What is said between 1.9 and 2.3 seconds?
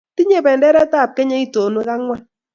ang'wan